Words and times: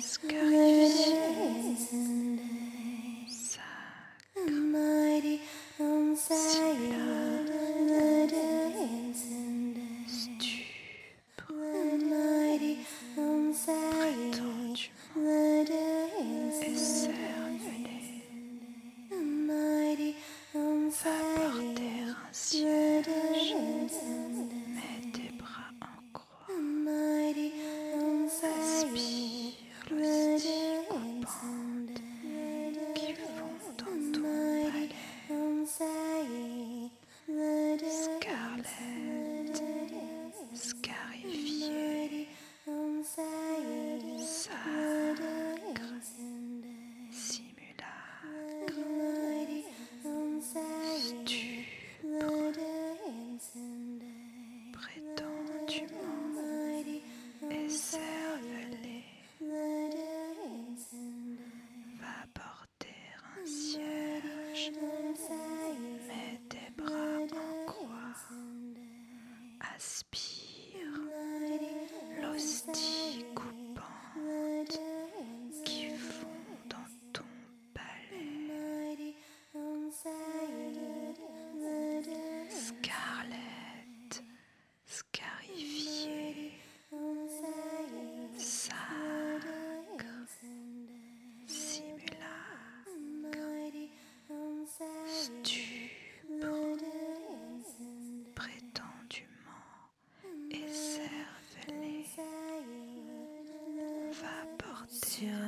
sky. 0.00 0.49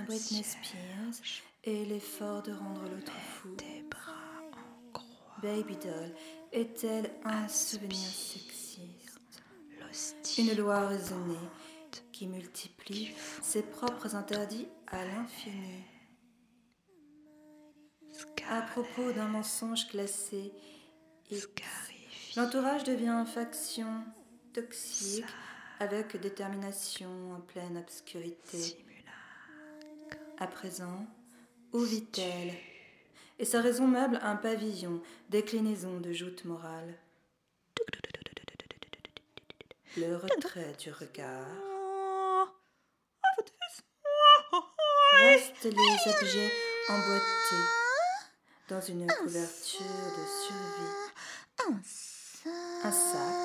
Britney 0.07 0.43
Spears 0.43 1.43
et 1.65 1.85
l'effort 1.85 2.43
de 2.43 2.53
rendre 2.53 2.83
l'autre 2.83 3.13
fou. 3.13 3.57
Baby 5.43 5.77
Doll 5.77 6.15
est-elle 6.53 7.11
un 7.25 7.49
souvenir 7.49 7.99
sexiste? 7.99 9.21
Une 10.39 10.57
loi 10.57 10.87
raisonnée 10.89 11.49
qui 12.13 12.27
multiplie 12.27 13.11
ses 13.43 13.63
propres 13.63 14.15
interdits 14.15 14.69
à 14.87 15.05
l'infini. 15.05 15.85
À 18.49 18.63
propos 18.63 19.13
d'un 19.13 19.29
mensonge 19.29 19.89
classé, 19.89 20.53
l'entourage 22.37 22.85
devient 22.85 23.25
faction 23.27 24.05
toxique 24.53 25.25
avec 25.81 26.17
détermination 26.21 27.33
en 27.33 27.41
pleine 27.41 27.79
obscurité. 27.79 28.85
À 30.39 30.47
présent, 30.47 31.07
où 31.73 31.81
vit-elle? 31.81 32.53
Et 33.39 33.45
sa 33.45 33.61
raison 33.61 33.87
meuble 33.87 34.19
un 34.23 34.37
pavillon, 34.37 35.03
déclinaison 35.31 36.01
de 36.01 36.13
joute 36.13 36.45
morale. 36.45 36.95
Le 39.97 40.17
retrait 40.17 40.75
du 40.79 40.91
regard. 40.91 41.47
Restent 45.13 45.65
les 45.65 46.11
objets 46.11 46.53
emboîtés 46.89 47.67
dans 48.69 48.81
une 48.81 49.07
couverture 49.07 49.87
de 49.87 50.25
survie. 50.47 51.13
Un 52.85 52.91
sac, 52.91 53.42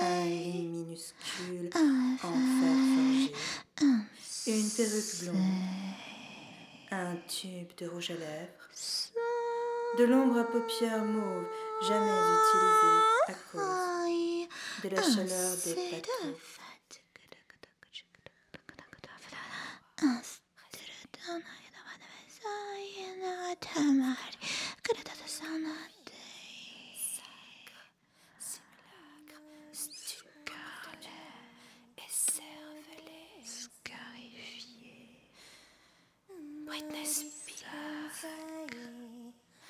un 0.00 0.24
minuscule 0.24 1.70
en 1.74 2.18
fer 2.22 2.76
forgé, 2.94 3.32
une 4.46 4.70
perruque 4.70 5.14
blonde. 5.22 5.36
Un 6.90 7.16
tube 7.28 7.70
de 7.76 7.86
rouge 7.86 8.10
à 8.10 8.14
lèvres, 8.14 8.68
de 9.98 10.04
l'ombre 10.04 10.38
à 10.38 10.44
paupières 10.44 11.04
mauves 11.04 11.46
jamais 11.86 12.06
utilisée 12.06 13.02
à 13.26 13.34
cause 13.52 14.48
de 14.84 14.88
la 14.88 15.02
chaleur 15.02 15.56
des 15.64 15.74
Observe-les. 32.18 33.46
Scarifiés. 33.46 35.30
Britney 36.66 37.06
Spears. 37.06 38.26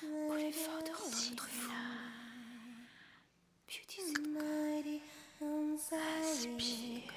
Ou 0.03 0.33
l'effort 0.33 0.81
de 0.83 0.89
rendre 0.89 1.47
fou. 1.47 1.71
Beauty 3.67 4.01
Aspire 6.21 7.13